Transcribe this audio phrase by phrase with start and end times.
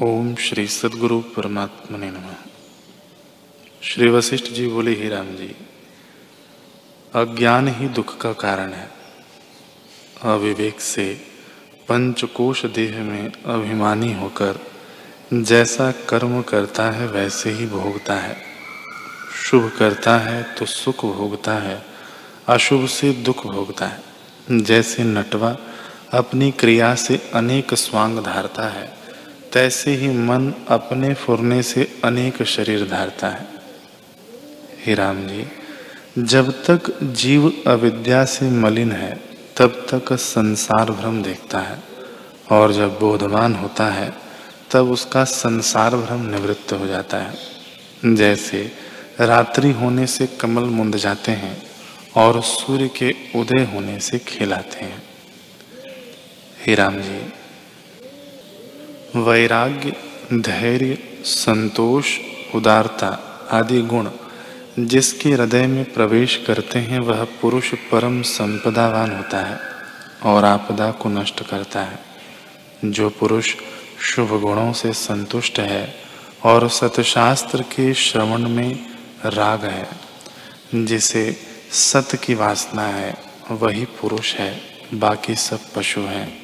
[0.00, 2.34] ओम श्री सदगुरु परमात्मा ने नम।
[3.82, 5.56] श्री वशिष्ठ जी बोले, ही राम जी,
[7.14, 8.90] अज्ञान ही दुख का कारण है।
[10.22, 11.20] अविवेक से
[11.88, 14.60] पंचकोश देह में अभिमानी होकर
[15.32, 18.36] जैसा कर्म करता है, वैसे ही भोगता है।
[19.44, 21.86] शुभ करता है तो सुख भोगता है,
[22.48, 24.02] अशुभ से दुख भोगता है।
[24.50, 25.56] जैसे नटवा
[26.14, 29.01] अपनी क्रिया से अनेक स्वांग धारता है
[29.52, 33.46] तैसे ही मन अपने फुरने से अनेक शरीर धारता है।
[34.86, 35.44] हे राम जी,
[36.18, 39.20] जब तक जीव अविद्या से मलिन है,
[39.56, 41.78] तब तक संसार भ्रम देखता है
[42.52, 44.12] और जब बोधवान होता है,
[44.70, 47.34] तब उसका संसार भ्रम निवृत्त हो जाता है।
[48.14, 48.72] जैसे
[49.20, 51.62] रात्रि होने से कमल मुंद जाते हैं
[52.16, 55.02] और सूर्य के उदय होने से खिलाते हैं।
[56.66, 57.32] हे राम जी
[59.16, 59.96] वैराग्य,
[60.32, 62.18] धैर्य, संतोष,
[62.54, 63.08] उदारता
[63.50, 64.10] आदि गुण
[64.78, 69.58] जिसके हृदय में प्रवेश करते हैं, वह पुरुष परम संपदावान होता है
[70.22, 71.98] और आपदा को नष्ट करता है।
[72.84, 73.54] जो पुरुष
[74.00, 75.94] शुभ गुणों से संतुष्ट है
[76.44, 78.86] और सतशास्त्र के श्रवण में
[79.26, 79.88] राग है,
[80.74, 81.36] जिसे
[81.70, 83.16] सत की वासना है,
[83.50, 84.60] वही पुरुष है,
[84.94, 86.41] बाकी सब पशु हैं।